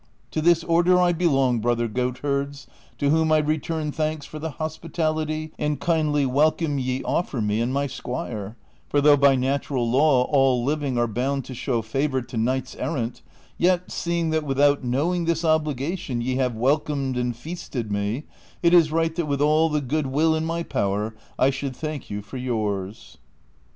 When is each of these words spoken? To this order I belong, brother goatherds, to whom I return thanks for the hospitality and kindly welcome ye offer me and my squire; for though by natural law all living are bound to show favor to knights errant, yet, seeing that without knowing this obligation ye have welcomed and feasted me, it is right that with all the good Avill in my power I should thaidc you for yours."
To 0.31 0.41
this 0.41 0.63
order 0.63 0.97
I 0.99 1.13
belong, 1.13 1.59
brother 1.59 1.87
goatherds, 1.87 2.65
to 2.97 3.11
whom 3.11 3.31
I 3.31 3.37
return 3.37 3.91
thanks 3.91 4.25
for 4.25 4.39
the 4.39 4.49
hospitality 4.53 5.51
and 5.59 5.79
kindly 5.79 6.25
welcome 6.25 6.79
ye 6.79 7.03
offer 7.03 7.39
me 7.39 7.61
and 7.61 7.71
my 7.71 7.85
squire; 7.85 8.57
for 8.89 8.99
though 8.99 9.15
by 9.15 9.35
natural 9.35 9.87
law 9.87 10.23
all 10.23 10.63
living 10.65 10.97
are 10.97 11.05
bound 11.05 11.45
to 11.45 11.53
show 11.53 11.83
favor 11.83 12.23
to 12.23 12.35
knights 12.35 12.73
errant, 12.77 13.21
yet, 13.59 13.91
seeing 13.91 14.31
that 14.31 14.43
without 14.43 14.83
knowing 14.83 15.25
this 15.25 15.45
obligation 15.45 16.19
ye 16.19 16.33
have 16.37 16.55
welcomed 16.55 17.15
and 17.15 17.35
feasted 17.35 17.91
me, 17.91 18.23
it 18.63 18.73
is 18.73 18.91
right 18.91 19.13
that 19.17 19.27
with 19.27 19.39
all 19.39 19.69
the 19.69 19.81
good 19.81 20.05
Avill 20.05 20.35
in 20.35 20.45
my 20.45 20.63
power 20.63 21.13
I 21.37 21.51
should 21.51 21.75
thaidc 21.75 22.09
you 22.09 22.23
for 22.23 22.37
yours." 22.37 23.19